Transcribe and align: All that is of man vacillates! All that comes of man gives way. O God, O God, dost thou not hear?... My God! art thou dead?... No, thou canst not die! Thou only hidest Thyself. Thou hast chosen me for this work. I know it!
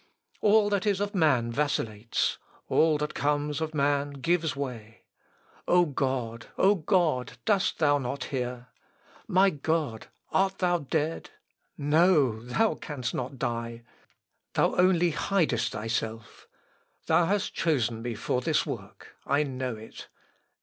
All 0.41 0.71
that 0.71 0.87
is 0.87 0.99
of 0.99 1.13
man 1.13 1.51
vacillates! 1.51 2.39
All 2.69 2.97
that 2.97 3.13
comes 3.13 3.61
of 3.61 3.75
man 3.75 4.13
gives 4.13 4.55
way. 4.55 5.03
O 5.67 5.85
God, 5.85 6.47
O 6.57 6.73
God, 6.73 7.33
dost 7.45 7.77
thou 7.77 7.99
not 7.99 8.23
hear?... 8.33 8.69
My 9.27 9.51
God! 9.51 10.07
art 10.31 10.57
thou 10.57 10.79
dead?... 10.79 11.29
No, 11.77 12.39
thou 12.43 12.73
canst 12.73 13.13
not 13.13 13.37
die! 13.37 13.83
Thou 14.55 14.73
only 14.75 15.11
hidest 15.11 15.71
Thyself. 15.71 16.47
Thou 17.05 17.25
hast 17.25 17.53
chosen 17.53 18.01
me 18.01 18.15
for 18.15 18.41
this 18.41 18.65
work. 18.65 19.15
I 19.27 19.43
know 19.43 19.75
it! 19.75 20.07